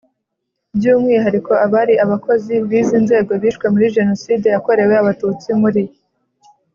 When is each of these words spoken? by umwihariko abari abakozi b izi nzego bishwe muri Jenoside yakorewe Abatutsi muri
by 0.75 0.85
umwihariko 0.93 1.51
abari 1.65 1.93
abakozi 2.05 2.53
b 2.67 2.71
izi 2.79 2.97
nzego 3.03 3.31
bishwe 3.43 3.65
muri 3.73 3.87
Jenoside 3.97 4.45
yakorewe 4.55 4.93
Abatutsi 4.97 5.49
muri 5.61 5.83